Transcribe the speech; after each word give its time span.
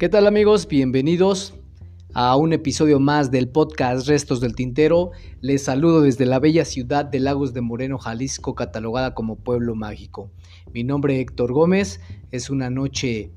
¿Qué 0.00 0.08
tal 0.08 0.26
amigos? 0.26 0.66
Bienvenidos 0.66 1.52
a 2.14 2.34
un 2.34 2.54
episodio 2.54 2.98
más 3.00 3.30
del 3.30 3.50
podcast 3.50 4.08
Restos 4.08 4.40
del 4.40 4.54
Tintero. 4.54 5.10
Les 5.42 5.64
saludo 5.64 6.00
desde 6.00 6.24
la 6.24 6.38
bella 6.38 6.64
ciudad 6.64 7.04
de 7.04 7.20
Lagos 7.20 7.52
de 7.52 7.60
Moreno, 7.60 7.98
Jalisco, 7.98 8.54
catalogada 8.54 9.12
como 9.12 9.36
pueblo 9.36 9.74
mágico. 9.74 10.32
Mi 10.72 10.84
nombre 10.84 11.16
es 11.16 11.20
Héctor 11.20 11.52
Gómez. 11.52 12.00
Es 12.30 12.48
una 12.48 12.70
noche 12.70 13.30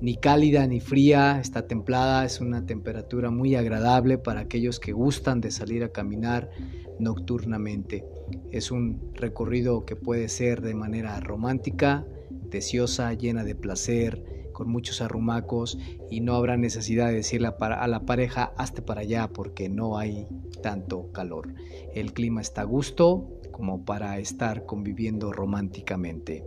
ni 0.00 0.16
cálida 0.16 0.66
ni 0.66 0.80
fría, 0.80 1.38
está 1.38 1.68
templada, 1.68 2.24
es 2.24 2.40
una 2.40 2.66
temperatura 2.66 3.30
muy 3.30 3.54
agradable 3.54 4.18
para 4.18 4.40
aquellos 4.40 4.80
que 4.80 4.90
gustan 4.90 5.40
de 5.40 5.52
salir 5.52 5.84
a 5.84 5.92
caminar 5.92 6.50
nocturnamente. 6.98 8.04
Es 8.50 8.72
un 8.72 9.12
recorrido 9.14 9.84
que 9.84 9.94
puede 9.94 10.28
ser 10.28 10.62
de 10.62 10.74
manera 10.74 11.20
romántica, 11.20 12.04
deseosa, 12.50 13.14
llena 13.14 13.44
de 13.44 13.54
placer, 13.54 14.47
con 14.58 14.68
muchos 14.70 15.00
arrumacos 15.00 15.78
y 16.10 16.18
no 16.18 16.34
habrá 16.34 16.56
necesidad 16.56 17.06
de 17.06 17.14
decirle 17.14 17.46
a 17.60 17.86
la 17.86 18.00
pareja 18.00 18.52
hazte 18.56 18.82
para 18.82 19.02
allá 19.02 19.28
porque 19.32 19.68
no 19.68 19.98
hay 19.98 20.26
tanto 20.64 21.12
calor. 21.12 21.54
El 21.94 22.12
clima 22.12 22.40
está 22.40 22.62
a 22.62 22.64
gusto 22.64 23.38
como 23.52 23.84
para 23.84 24.18
estar 24.18 24.66
conviviendo 24.66 25.30
románticamente. 25.30 26.42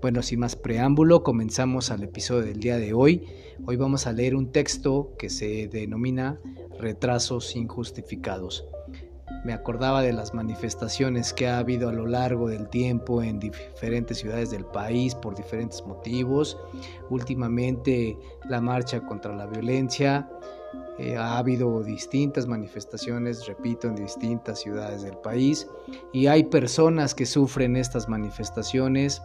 Bueno, 0.00 0.22
sin 0.22 0.38
más 0.38 0.54
preámbulo, 0.54 1.24
comenzamos 1.24 1.90
al 1.90 2.04
episodio 2.04 2.46
del 2.46 2.60
día 2.60 2.78
de 2.78 2.92
hoy. 2.92 3.24
Hoy 3.66 3.74
vamos 3.74 4.06
a 4.06 4.12
leer 4.12 4.36
un 4.36 4.52
texto 4.52 5.16
que 5.18 5.28
se 5.28 5.66
denomina 5.66 6.38
Retrasos 6.78 7.56
injustificados 7.56 8.68
me 9.44 9.52
acordaba 9.52 10.02
de 10.02 10.12
las 10.12 10.34
manifestaciones 10.34 11.32
que 11.32 11.48
ha 11.48 11.58
habido 11.58 11.88
a 11.88 11.92
lo 11.92 12.06
largo 12.06 12.48
del 12.48 12.68
tiempo 12.68 13.22
en 13.22 13.38
diferentes 13.38 14.18
ciudades 14.18 14.50
del 14.50 14.64
país 14.64 15.14
por 15.14 15.34
diferentes 15.34 15.84
motivos. 15.86 16.58
Últimamente 17.10 18.18
la 18.48 18.60
marcha 18.60 19.00
contra 19.00 19.34
la 19.34 19.46
violencia. 19.46 20.28
Eh, 20.98 21.16
ha 21.16 21.38
habido 21.38 21.82
distintas 21.82 22.46
manifestaciones, 22.46 23.46
repito, 23.46 23.86
en 23.86 23.94
distintas 23.94 24.58
ciudades 24.58 25.02
del 25.02 25.16
país 25.16 25.66
y 26.12 26.26
hay 26.26 26.44
personas 26.44 27.14
que 27.14 27.24
sufren 27.24 27.76
estas 27.76 28.08
manifestaciones. 28.08 29.22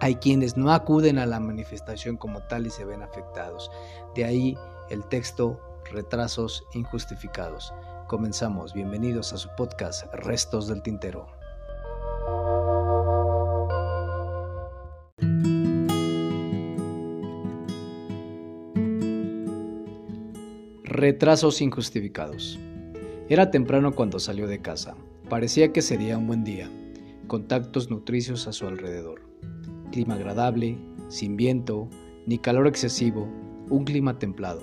Hay 0.00 0.16
quienes 0.16 0.56
no 0.56 0.72
acuden 0.72 1.18
a 1.18 1.26
la 1.26 1.38
manifestación 1.38 2.16
como 2.16 2.42
tal 2.48 2.66
y 2.66 2.70
se 2.70 2.84
ven 2.84 3.02
afectados. 3.02 3.70
De 4.14 4.24
ahí 4.24 4.58
el 4.90 5.04
texto 5.04 5.60
Retrasos 5.90 6.64
injustificados. 6.72 7.72
Comenzamos, 8.12 8.74
bienvenidos 8.74 9.32
a 9.32 9.38
su 9.38 9.48
podcast 9.56 10.04
Restos 10.12 10.68
del 10.68 10.82
Tintero. 10.82 11.28
Retrasos 20.84 21.62
injustificados. 21.62 22.58
Era 23.30 23.50
temprano 23.50 23.94
cuando 23.94 24.18
salió 24.18 24.46
de 24.46 24.60
casa. 24.60 24.94
Parecía 25.30 25.72
que 25.72 25.80
sería 25.80 26.18
un 26.18 26.26
buen 26.26 26.44
día. 26.44 26.68
Contactos 27.28 27.88
nutricios 27.88 28.46
a 28.46 28.52
su 28.52 28.66
alrededor. 28.66 29.22
Clima 29.90 30.16
agradable, 30.16 30.76
sin 31.08 31.38
viento, 31.38 31.88
ni 32.26 32.36
calor 32.36 32.66
excesivo, 32.66 33.26
un 33.70 33.86
clima 33.86 34.18
templado. 34.18 34.60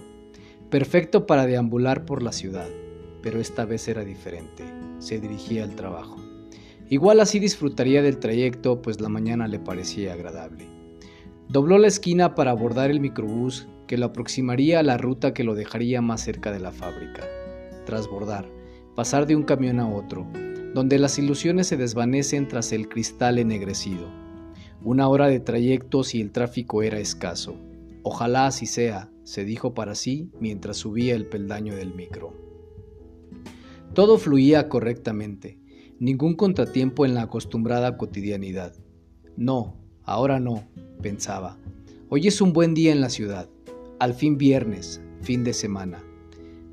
Perfecto 0.69 1.25
para 1.25 1.47
deambular 1.47 2.05
por 2.05 2.21
la 2.21 2.31
ciudad 2.31 2.69
pero 3.21 3.39
esta 3.39 3.65
vez 3.65 3.87
era 3.87 4.03
diferente. 4.03 4.63
Se 4.99 5.19
dirigía 5.19 5.63
al 5.63 5.75
trabajo. 5.75 6.17
Igual 6.89 7.19
así 7.19 7.39
disfrutaría 7.39 8.01
del 8.01 8.17
trayecto, 8.17 8.81
pues 8.81 8.99
la 8.99 9.09
mañana 9.09 9.47
le 9.47 9.59
parecía 9.59 10.13
agradable. 10.13 10.67
Dobló 11.47 11.77
la 11.77 11.87
esquina 11.87 12.35
para 12.35 12.51
abordar 12.51 12.89
el 12.89 12.99
microbús 12.99 13.67
que 13.87 13.97
lo 13.97 14.07
aproximaría 14.07 14.79
a 14.79 14.83
la 14.83 14.97
ruta 14.97 15.33
que 15.33 15.43
lo 15.43 15.55
dejaría 15.55 16.01
más 16.01 16.21
cerca 16.21 16.51
de 16.51 16.59
la 16.59 16.71
fábrica. 16.71 17.23
Tras 17.85 18.07
bordar, 18.07 18.47
pasar 18.95 19.25
de 19.25 19.35
un 19.35 19.43
camión 19.43 19.79
a 19.79 19.89
otro, 19.89 20.27
donde 20.73 20.99
las 20.99 21.17
ilusiones 21.17 21.67
se 21.67 21.77
desvanecen 21.77 22.47
tras 22.47 22.71
el 22.71 22.87
cristal 22.87 23.39
ennegrecido. 23.39 24.07
Una 24.83 25.07
hora 25.07 25.27
de 25.27 25.39
trayecto 25.39 26.03
si 26.03 26.21
el 26.21 26.31
tráfico 26.31 26.83
era 26.83 26.99
escaso. 26.99 27.55
Ojalá 28.03 28.45
así 28.45 28.65
sea, 28.65 29.09
se 29.23 29.43
dijo 29.43 29.73
para 29.73 29.93
sí 29.95 30.31
mientras 30.39 30.77
subía 30.77 31.15
el 31.15 31.25
peldaño 31.25 31.75
del 31.75 31.93
micro. 31.93 32.48
Todo 33.99 34.17
fluía 34.17 34.69
correctamente, 34.69 35.59
ningún 35.99 36.33
contratiempo 36.35 37.05
en 37.05 37.15
la 37.15 37.23
acostumbrada 37.23 37.97
cotidianidad. 37.97 38.73
No, 39.35 39.75
ahora 40.03 40.39
no, 40.39 40.63
pensaba. 41.01 41.57
Hoy 42.07 42.25
es 42.25 42.39
un 42.39 42.53
buen 42.53 42.73
día 42.73 42.93
en 42.93 43.01
la 43.01 43.09
ciudad, 43.09 43.49
al 43.99 44.13
fin 44.13 44.37
viernes, 44.37 45.01
fin 45.19 45.43
de 45.43 45.51
semana. 45.51 46.01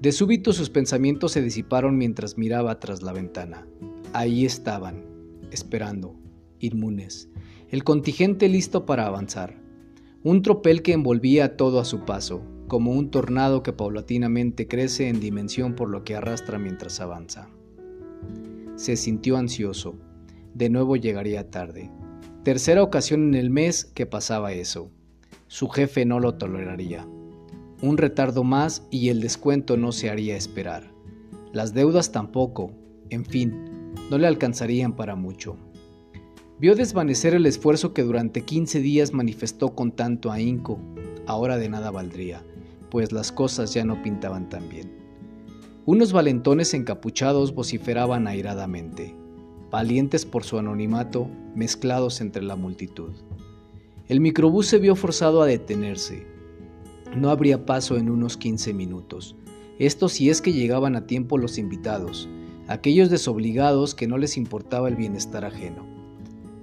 De 0.00 0.12
súbito 0.12 0.52
sus 0.52 0.70
pensamientos 0.70 1.32
se 1.32 1.42
disiparon 1.42 1.98
mientras 1.98 2.38
miraba 2.38 2.78
tras 2.78 3.02
la 3.02 3.12
ventana. 3.12 3.66
Ahí 4.12 4.44
estaban, 4.46 5.04
esperando, 5.50 6.14
inmunes, 6.60 7.28
el 7.70 7.82
contingente 7.82 8.48
listo 8.48 8.86
para 8.86 9.04
avanzar. 9.04 9.60
Un 10.22 10.42
tropel 10.42 10.80
que 10.80 10.92
envolvía 10.92 11.56
todo 11.56 11.80
a 11.80 11.84
su 11.84 12.04
paso, 12.04 12.44
como 12.66 12.90
un 12.92 13.10
tornado 13.10 13.62
que 13.62 13.72
paulatinamente 13.72 14.66
crece 14.66 15.08
en 15.08 15.20
dimensión 15.20 15.74
por 15.74 15.88
lo 15.88 16.04
que 16.04 16.16
arrastra 16.16 16.58
mientras 16.58 17.00
avanza. 17.00 17.48
Se 18.76 18.96
sintió 18.96 19.36
ansioso. 19.36 19.94
De 20.54 20.68
nuevo 20.68 20.96
llegaría 20.96 21.50
tarde. 21.50 21.90
Tercera 22.42 22.82
ocasión 22.82 23.28
en 23.28 23.34
el 23.34 23.50
mes 23.50 23.84
que 23.84 24.06
pasaba 24.06 24.52
eso. 24.52 24.90
Su 25.46 25.68
jefe 25.68 26.04
no 26.04 26.18
lo 26.18 26.34
toleraría. 26.34 27.06
Un 27.82 27.98
retardo 27.98 28.42
más 28.42 28.86
y 28.90 29.10
el 29.10 29.20
descuento 29.20 29.76
no 29.76 29.92
se 29.92 30.10
haría 30.10 30.36
esperar. 30.36 30.92
Las 31.52 31.74
deudas 31.74 32.10
tampoco. 32.10 32.72
En 33.10 33.24
fin, 33.24 33.92
no 34.10 34.18
le 34.18 34.26
alcanzarían 34.26 34.96
para 34.96 35.14
mucho. 35.14 35.56
Vio 36.58 36.74
desvanecer 36.74 37.34
el 37.34 37.46
esfuerzo 37.46 37.92
que 37.92 38.02
durante 38.02 38.42
15 38.42 38.80
días 38.80 39.12
manifestó 39.12 39.74
con 39.74 39.92
tanto 39.92 40.32
ahínco. 40.32 40.78
Ahora 41.26 41.58
de 41.58 41.68
nada 41.68 41.90
valdría 41.90 42.42
pues 42.90 43.12
las 43.12 43.32
cosas 43.32 43.74
ya 43.74 43.84
no 43.84 44.02
pintaban 44.02 44.48
tan 44.48 44.68
bien. 44.68 44.92
Unos 45.84 46.12
valentones 46.12 46.74
encapuchados 46.74 47.54
vociferaban 47.54 48.26
airadamente, 48.26 49.14
valientes 49.70 50.26
por 50.26 50.44
su 50.44 50.58
anonimato, 50.58 51.28
mezclados 51.54 52.20
entre 52.20 52.42
la 52.42 52.56
multitud. 52.56 53.12
El 54.08 54.20
microbús 54.20 54.66
se 54.66 54.78
vio 54.78 54.96
forzado 54.96 55.42
a 55.42 55.46
detenerse. 55.46 56.26
No 57.16 57.30
habría 57.30 57.66
paso 57.66 57.96
en 57.96 58.10
unos 58.10 58.36
15 58.36 58.74
minutos. 58.74 59.36
Esto 59.78 60.08
si 60.08 60.30
es 60.30 60.40
que 60.40 60.52
llegaban 60.52 60.96
a 60.96 61.06
tiempo 61.06 61.38
los 61.38 61.58
invitados, 61.58 62.28
aquellos 62.68 63.10
desobligados 63.10 63.94
que 63.94 64.06
no 64.06 64.18
les 64.18 64.36
importaba 64.36 64.88
el 64.88 64.96
bienestar 64.96 65.44
ajeno. 65.44 65.86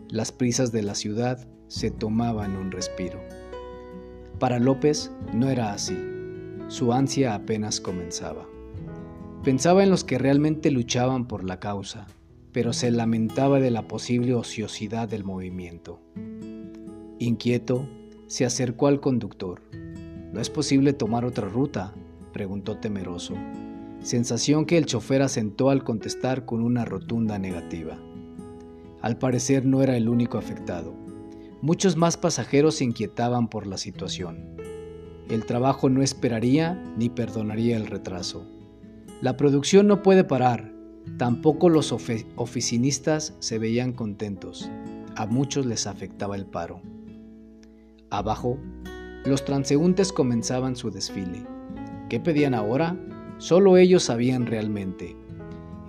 Las 0.10 0.32
prisas 0.32 0.72
de 0.72 0.84
la 0.84 0.96
ciudad 0.96 1.48
se 1.68 1.92
tomaban 1.92 2.56
un 2.56 2.72
respiro. 2.72 3.20
Para 4.40 4.60
López 4.60 5.12
no 5.34 5.50
era 5.50 5.74
así. 5.74 5.98
Su 6.68 6.94
ansia 6.94 7.36
apenas 7.36 7.80
comenzaba. 7.80 8.48
Pensaba 9.44 9.84
en 9.84 9.90
los 9.90 10.04
que 10.04 10.18
realmente 10.18 10.72
luchaban 10.72 11.28
por 11.28 11.44
la 11.44 11.60
causa, 11.60 12.08
pero 12.52 12.72
se 12.72 12.92
lamentaba 12.92 13.60
de 13.60 13.72
la 13.72 13.88
posible 13.88 14.34
ociosidad 14.36 15.10
del 15.10 15.24
movimiento. 15.24 16.00
Inquieto, 17.20 17.88
se 18.28 18.46
acercó 18.46 18.88
al 18.88 19.00
conductor. 19.00 19.62
¿No 20.32 20.40
es 20.40 20.50
posible 20.50 20.94
tomar 20.94 21.26
otra 21.26 21.48
ruta? 21.48 21.94
preguntó 22.32 22.78
temeroso, 22.78 23.36
sensación 24.02 24.66
que 24.66 24.78
el 24.78 24.86
chofer 24.86 25.22
asentó 25.22 25.70
al 25.70 25.84
contestar 25.84 26.46
con 26.46 26.64
una 26.64 26.86
rotunda 26.86 27.38
negativa. 27.38 28.00
Al 29.02 29.18
parecer 29.18 29.66
no 29.66 29.84
era 29.84 29.98
el 29.98 30.10
único 30.10 30.38
afectado. 30.38 31.03
Muchos 31.64 31.96
más 31.96 32.18
pasajeros 32.18 32.76
se 32.76 32.84
inquietaban 32.84 33.48
por 33.48 33.68
la 33.68 33.78
situación. 33.78 34.58
El 35.30 35.46
trabajo 35.46 35.88
no 35.88 36.02
esperaría 36.02 36.74
ni 36.98 37.08
perdonaría 37.08 37.78
el 37.78 37.88
retraso. 37.88 38.46
La 39.22 39.38
producción 39.38 39.88
no 39.88 40.02
puede 40.04 40.26
parar. 40.26 40.74
Tampoco 41.18 41.70
los 41.70 41.94
oficinistas 41.94 43.38
se 43.40 43.60
veían 43.60 43.94
contentos. 43.94 44.70
A 45.16 45.26
muchos 45.26 45.66
les 45.66 45.88
afectaba 45.88 46.36
el 46.36 46.46
paro. 46.46 46.82
Abajo, 48.10 48.58
los 49.24 49.46
transeúntes 49.46 50.12
comenzaban 50.12 50.76
su 50.76 50.92
desfile. 50.92 51.48
¿Qué 52.10 52.20
pedían 52.20 52.56
ahora? 52.56 52.98
Solo 53.38 53.78
ellos 53.78 54.04
sabían 54.04 54.48
realmente. 54.48 55.16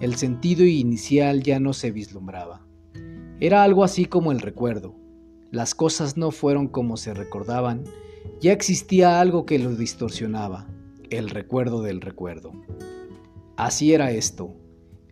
El 0.01 0.15
sentido 0.15 0.63
inicial 0.63 1.43
ya 1.43 1.59
no 1.59 1.73
se 1.73 1.91
vislumbraba. 1.91 2.65
Era 3.41 3.65
algo 3.65 3.83
así 3.83 4.05
como 4.05 4.31
el 4.31 4.39
recuerdo. 4.39 5.03
Las 5.55 5.77
cosas 5.77 6.17
no 6.17 6.33
fueron 6.33 6.67
como 6.67 6.97
se 6.97 7.15
recordaban 7.15 7.85
ya 8.41 8.53
existía 8.53 9.21
algo 9.21 9.47
que 9.47 9.61
lo 9.61 9.77
distorsionaba, 9.77 10.67
el 11.11 11.31
recuerdo 11.31 11.81
del 11.81 12.01
recuerdo. 12.01 12.51
Así 13.57 13.95
era 13.95 14.11
esto, 14.11 14.57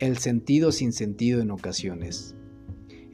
el 0.01 0.19
sentido 0.19 0.73
sin 0.73 0.93
sentido 0.93 1.43
en 1.43 1.53
ocasiones. 1.53 2.35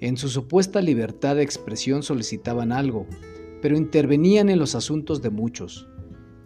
En 0.00 0.16
su 0.16 0.30
supuesta 0.30 0.80
libertad 0.80 1.36
de 1.36 1.42
expresión 1.42 2.02
solicitaban 2.02 2.72
algo, 2.72 3.06
pero 3.60 3.76
intervenían 3.76 4.48
en 4.48 4.58
los 4.58 4.74
asuntos 4.74 5.20
de 5.20 5.28
muchos. 5.28 5.86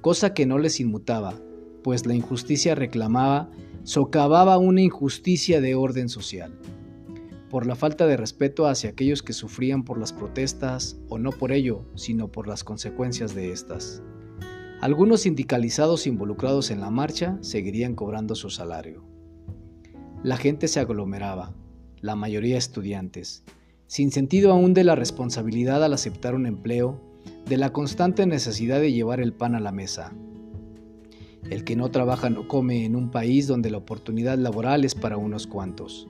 cosa 0.01 0.35
que 0.35 0.47
no 0.47 0.59
les 0.59 0.81
inmutaba, 0.81 1.35
pues 1.85 2.07
la 2.07 2.17
injusticia 2.17 2.75
reclamaba 2.75 3.53
socavaba 3.85 4.59
una 4.59 4.81
injusticia 4.81 5.61
de 5.61 5.77
orden 5.77 6.09
social. 6.09 6.59
Por 7.53 7.67
la 7.67 7.75
falta 7.75 8.07
de 8.07 8.17
respeto 8.17 8.67
hacia 8.67 8.89
aquellos 8.89 9.23
que 9.23 9.35
sufrían 9.35 9.85
por 9.85 9.99
las 9.99 10.15
protestas, 10.15 10.97
o 11.11 11.19
no 11.19 11.33
por 11.33 11.53
ello, 11.53 11.85
sino 11.97 12.29
por 12.29 12.49
las 12.49 12.65
consecuencias 12.65 13.35
de 13.35 13.53
estas. 13.53 14.03
Algunos 14.81 15.21
sindicalizados 15.21 16.07
involucrados 16.07 16.71
en 16.71 16.81
la 16.81 16.89
marcha 16.89 17.37
seguirían 17.43 17.95
cobrando 17.95 18.37
su 18.37 18.49
salario. 18.49 19.05
La 20.23 20.39
gente 20.39 20.67
se 20.67 20.81
aglomeraba, 20.81 21.55
la 22.01 22.17
mayoría 22.17 22.57
estudiantes, 22.57 23.45
sin 23.87 24.13
sentido 24.13 24.51
aún 24.51 24.73
de 24.73 24.85
la 24.85 24.95
responsabilidad 24.95 25.85
al 25.85 25.93
aceptar 25.93 26.35
un 26.35 26.47
empleo, 26.47 27.03
de 27.47 27.59
la 27.59 27.71
constante 27.71 28.25
necesidad 28.25 28.81
de 28.81 28.93
llevar 28.93 29.21
el 29.21 29.35
pan 29.35 29.55
a 29.55 29.61
la 29.61 29.73
mesa. 29.73 30.15
El 31.51 31.65
que 31.65 31.77
no 31.77 31.91
trabaja 31.91 32.31
no 32.31 32.49
come 32.49 32.87
en 32.87 32.97
un 32.97 33.11
país 33.11 33.47
donde 33.47 33.71
la 33.71 33.77
oportunidad 33.77 34.39
laboral 34.39 34.87
es 34.87 34.95
para 34.95 35.19
unos 35.19 35.47
cuantos. 35.47 36.09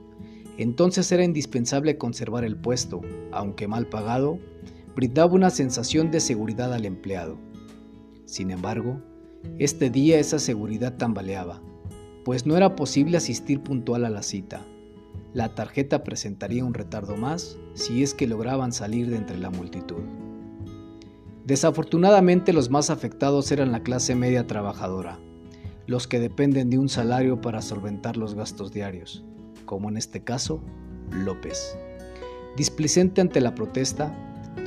Entonces 0.57 1.11
era 1.11 1.23
indispensable 1.23 1.97
conservar 1.97 2.43
el 2.43 2.55
puesto, 2.55 3.01
aunque 3.31 3.67
mal 3.67 3.87
pagado, 3.87 4.39
brindaba 4.95 5.33
una 5.33 5.49
sensación 5.49 6.11
de 6.11 6.19
seguridad 6.19 6.73
al 6.73 6.85
empleado. 6.85 7.37
Sin 8.25 8.51
embargo, 8.51 9.01
este 9.59 9.89
día 9.89 10.19
esa 10.19 10.39
seguridad 10.39 10.97
tambaleaba, 10.97 11.61
pues 12.23 12.45
no 12.45 12.55
era 12.55 12.75
posible 12.75 13.17
asistir 13.17 13.61
puntual 13.61 14.05
a 14.05 14.09
la 14.09 14.23
cita. 14.23 14.65
La 15.33 15.55
tarjeta 15.55 16.03
presentaría 16.03 16.63
un 16.63 16.73
retardo 16.73 17.17
más 17.17 17.57
si 17.73 18.03
es 18.03 18.13
que 18.13 18.27
lograban 18.27 18.71
salir 18.71 19.09
de 19.09 19.17
entre 19.17 19.37
la 19.37 19.49
multitud. 19.49 20.03
Desafortunadamente 21.45 22.53
los 22.53 22.69
más 22.69 22.89
afectados 22.89 23.51
eran 23.51 23.71
la 23.71 23.83
clase 23.83 24.15
media 24.15 24.47
trabajadora, 24.47 25.19
los 25.87 26.07
que 26.07 26.19
dependen 26.19 26.69
de 26.69 26.77
un 26.77 26.87
salario 26.87 27.41
para 27.41 27.61
solventar 27.61 28.15
los 28.15 28.35
gastos 28.35 28.71
diarios, 28.71 29.25
como 29.65 29.89
en 29.89 29.97
este 29.97 30.23
caso 30.23 30.61
López. 31.11 31.77
Displicente 32.55 33.21
ante 33.21 33.41
la 33.41 33.55
protesta, 33.55 34.15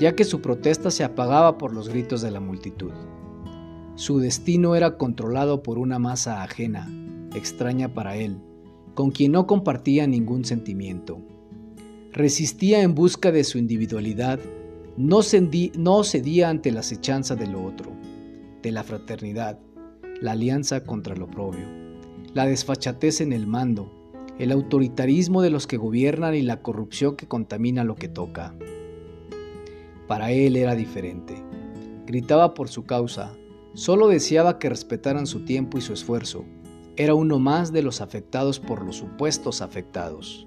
ya 0.01 0.15
que 0.15 0.25
su 0.25 0.41
protesta 0.41 0.91
se 0.91 1.05
apagaba 1.05 1.59
por 1.59 1.73
los 1.73 1.89
gritos 1.89 2.23
de 2.23 2.31
la 2.31 2.41
multitud. 2.41 2.93
Su 3.95 4.19
destino 4.19 4.75
era 4.75 4.99
controlado 4.99 5.63
por 5.63 5.79
una 5.79 5.99
masa 5.99 6.43
ajena, 6.43 6.89
extraña 7.35 7.95
para 7.95 8.17
él, 8.17 8.39
con 8.95 9.11
quien 9.11 9.33
no 9.33 9.47
compartía 9.47 10.07
ningún 10.07 10.45
sentimiento. 10.45 11.21
Resistía 12.13 12.83
en 12.83 12.95
busca 12.95 13.33
de 13.33 13.45
su 13.45 13.59
individualidad, 13.59 14.41
no, 14.97 15.23
cedía 15.23 16.49
ante 16.49 16.73
la 16.73 16.81
acechanza 16.81 17.37
de 17.37 17.47
lo 17.47 17.65
otro, 17.65 17.93
de 18.63 18.73
la 18.73 18.83
fraternidad, 18.83 19.59
la 20.21 20.33
alianza 20.33 20.85
contra 20.85 21.15
lo 21.15 21.31
propio, 21.31 21.67
la 22.35 22.47
desfachatez 22.47 23.21
en 23.21 23.33
el 23.33 23.47
mando, 23.47 23.93
el 24.39 24.53
autoritarismo 24.53 25.43
de 25.43 25.51
los 25.51 25.67
que 25.67 25.77
gobiernan 25.77 26.35
y 26.35 26.43
la 26.43 26.63
corrupción 26.63 27.17
que 27.17 27.27
contamina 27.27 27.85
lo 27.85 27.95
que 27.97 28.09
toca. 28.09 28.55
Para 30.07 30.31
él 30.31 30.57
era 30.57 30.75
diferente. 30.75 31.35
Gritaba 32.07 32.55
por 32.55 32.69
su 32.69 32.85
causa, 32.85 33.35
solo 33.75 34.09
deseaba 34.09 34.59
que 34.59 34.69
respetaran 34.69 35.27
su 35.27 35.45
tiempo 35.45 35.79
y 35.79 35.81
su 35.81 35.93
esfuerzo, 35.93 36.45
era 36.97 37.15
uno 37.15 37.39
más 37.39 37.73
de 37.73 37.83
los 37.83 38.01
afectados 38.01 38.59
por 38.59 38.83
los 38.83 38.97
supuestos 38.97 39.61
afectados. 39.61 40.47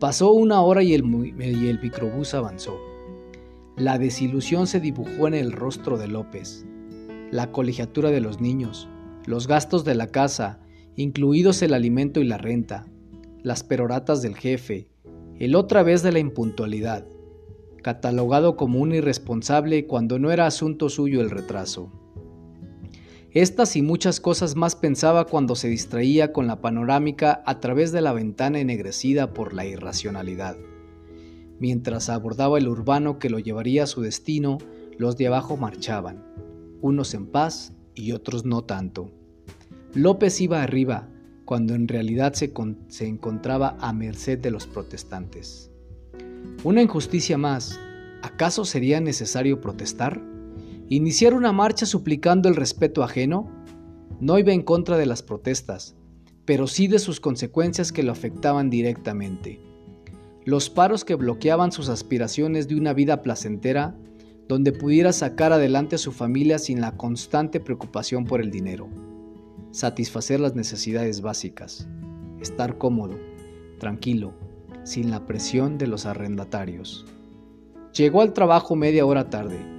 Pasó 0.00 0.32
una 0.32 0.60
hora 0.62 0.82
y 0.82 0.94
el, 0.94 1.04
y 1.38 1.68
el 1.68 1.80
microbús 1.80 2.34
avanzó. 2.34 2.80
La 3.76 3.96
desilusión 3.98 4.66
se 4.66 4.80
dibujó 4.80 5.28
en 5.28 5.34
el 5.34 5.52
rostro 5.52 5.98
de 5.98 6.08
López. 6.08 6.66
La 7.30 7.52
colegiatura 7.52 8.10
de 8.10 8.20
los 8.20 8.40
niños, 8.40 8.88
los 9.24 9.46
gastos 9.46 9.84
de 9.84 9.94
la 9.94 10.08
casa, 10.08 10.58
incluidos 10.96 11.62
el 11.62 11.74
alimento 11.74 12.20
y 12.20 12.24
la 12.24 12.38
renta, 12.38 12.86
las 13.42 13.64
peroratas 13.64 14.22
del 14.22 14.36
jefe, 14.36 14.88
el 15.38 15.54
otra 15.54 15.82
vez 15.82 16.02
de 16.02 16.12
la 16.12 16.18
impuntualidad, 16.18 17.06
catalogado 17.82 18.56
como 18.56 18.78
un 18.78 18.94
irresponsable 18.94 19.86
cuando 19.86 20.18
no 20.18 20.30
era 20.30 20.46
asunto 20.46 20.88
suyo 20.88 21.20
el 21.20 21.30
retraso. 21.30 21.90
Estas 23.32 23.76
y 23.76 23.82
muchas 23.82 24.20
cosas 24.20 24.56
más 24.56 24.76
pensaba 24.76 25.24
cuando 25.24 25.56
se 25.56 25.68
distraía 25.68 26.32
con 26.32 26.46
la 26.46 26.60
panorámica 26.60 27.42
a 27.46 27.60
través 27.60 27.90
de 27.90 28.02
la 28.02 28.12
ventana 28.12 28.60
ennegrecida 28.60 29.32
por 29.32 29.54
la 29.54 29.64
irracionalidad. 29.64 30.56
Mientras 31.58 32.10
abordaba 32.10 32.58
el 32.58 32.68
urbano 32.68 33.18
que 33.18 33.30
lo 33.30 33.38
llevaría 33.38 33.84
a 33.84 33.86
su 33.86 34.02
destino, 34.02 34.58
los 34.98 35.16
de 35.16 35.28
abajo 35.28 35.56
marchaban, 35.56 36.22
unos 36.82 37.14
en 37.14 37.26
paz 37.26 37.72
y 37.94 38.12
otros 38.12 38.44
no 38.44 38.64
tanto. 38.64 39.10
López 39.94 40.40
iba 40.40 40.62
arriba, 40.62 41.08
cuando 41.52 41.74
en 41.74 41.86
realidad 41.86 42.32
se, 42.32 42.50
se 42.88 43.06
encontraba 43.06 43.76
a 43.78 43.92
merced 43.92 44.38
de 44.38 44.50
los 44.50 44.66
protestantes. 44.66 45.70
Una 46.64 46.80
injusticia 46.80 47.36
más, 47.36 47.78
¿acaso 48.22 48.64
sería 48.64 49.02
necesario 49.02 49.60
protestar? 49.60 50.18
Iniciar 50.88 51.34
una 51.34 51.52
marcha 51.52 51.84
suplicando 51.84 52.48
el 52.48 52.56
respeto 52.56 53.02
ajeno 53.02 53.50
no 54.18 54.38
iba 54.38 54.54
en 54.54 54.62
contra 54.62 54.96
de 54.96 55.04
las 55.04 55.22
protestas, 55.22 55.94
pero 56.46 56.66
sí 56.66 56.86
de 56.86 56.98
sus 56.98 57.20
consecuencias 57.20 57.92
que 57.92 58.02
lo 58.02 58.12
afectaban 58.12 58.70
directamente. 58.70 59.60
Los 60.46 60.70
paros 60.70 61.04
que 61.04 61.16
bloqueaban 61.16 61.70
sus 61.70 61.90
aspiraciones 61.90 62.66
de 62.66 62.76
una 62.76 62.94
vida 62.94 63.20
placentera 63.20 63.94
donde 64.48 64.72
pudiera 64.72 65.12
sacar 65.12 65.52
adelante 65.52 65.96
a 65.96 65.98
su 65.98 66.12
familia 66.12 66.58
sin 66.58 66.80
la 66.80 66.96
constante 66.96 67.60
preocupación 67.60 68.24
por 68.24 68.40
el 68.40 68.50
dinero, 68.50 68.88
satisfacer 69.72 70.38
las 70.38 70.54
necesidades 70.54 71.20
básicas, 71.20 71.88
estar 72.40 72.78
cómodo, 72.78 73.18
tranquilo, 73.78 74.34
sin 74.84 75.10
la 75.10 75.26
presión 75.26 75.78
de 75.78 75.88
los 75.88 76.06
arrendatarios. 76.06 77.04
Llegó 77.92 78.22
al 78.22 78.32
trabajo 78.32 78.76
media 78.76 79.04
hora 79.04 79.28
tarde 79.28 79.72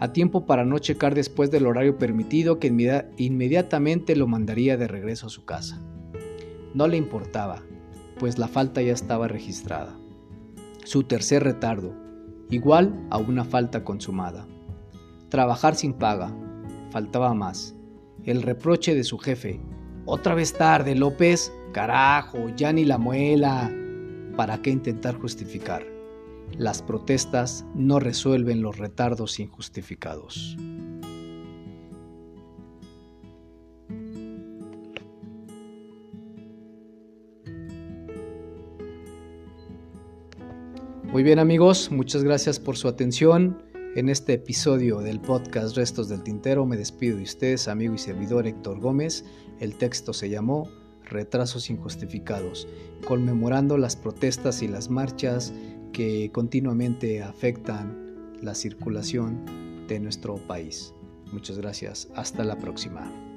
a 0.00 0.12
tiempo 0.12 0.46
para 0.46 0.64
no 0.64 0.78
checar 0.78 1.14
después 1.14 1.50
del 1.50 1.66
horario 1.66 1.98
permitido 1.98 2.58
que 2.60 2.68
inmediatamente 3.16 4.14
lo 4.14 4.26
mandaría 4.26 4.76
de 4.76 4.86
regreso 4.86 5.26
a 5.26 5.30
su 5.30 5.44
casa. 5.44 5.80
No 6.74 6.86
le 6.86 6.96
importaba, 6.96 7.62
pues 8.18 8.38
la 8.38 8.46
falta 8.46 8.80
ya 8.80 8.92
estaba 8.92 9.26
registrada. 9.26 9.96
Su 10.84 11.02
tercer 11.02 11.42
retardo, 11.42 11.94
igual 12.50 13.06
a 13.10 13.18
una 13.18 13.44
falta 13.44 13.82
consumada. 13.82 14.46
Trabajar 15.30 15.74
sin 15.74 15.94
paga, 15.94 16.32
faltaba 16.90 17.34
más. 17.34 17.74
El 18.28 18.42
reproche 18.42 18.94
de 18.94 19.04
su 19.04 19.16
jefe, 19.16 19.58
otra 20.04 20.34
vez 20.34 20.52
tarde, 20.52 20.94
López, 20.94 21.50
carajo, 21.72 22.50
ya 22.54 22.74
ni 22.74 22.84
la 22.84 22.98
muela. 22.98 23.72
¿Para 24.36 24.60
qué 24.60 24.68
intentar 24.68 25.14
justificar? 25.14 25.86
Las 26.58 26.82
protestas 26.82 27.64
no 27.74 27.98
resuelven 27.98 28.60
los 28.60 28.76
retardos 28.76 29.40
injustificados. 29.40 30.58
Muy 41.04 41.22
bien 41.22 41.38
amigos, 41.38 41.90
muchas 41.90 42.24
gracias 42.24 42.60
por 42.60 42.76
su 42.76 42.88
atención. 42.88 43.67
En 43.98 44.08
este 44.08 44.34
episodio 44.34 45.00
del 45.00 45.18
podcast 45.18 45.76
Restos 45.76 46.08
del 46.08 46.22
Tintero 46.22 46.64
me 46.64 46.76
despido 46.76 47.16
de 47.16 47.24
ustedes, 47.24 47.66
amigo 47.66 47.94
y 47.94 47.98
servidor 47.98 48.46
Héctor 48.46 48.78
Gómez. 48.78 49.24
El 49.58 49.74
texto 49.74 50.12
se 50.12 50.30
llamó 50.30 50.70
Retrasos 51.02 51.68
Injustificados, 51.68 52.68
conmemorando 53.08 53.76
las 53.76 53.96
protestas 53.96 54.62
y 54.62 54.68
las 54.68 54.88
marchas 54.88 55.52
que 55.92 56.30
continuamente 56.30 57.24
afectan 57.24 58.36
la 58.40 58.54
circulación 58.54 59.86
de 59.88 59.98
nuestro 59.98 60.36
país. 60.46 60.94
Muchas 61.32 61.58
gracias. 61.58 62.06
Hasta 62.14 62.44
la 62.44 62.56
próxima. 62.56 63.27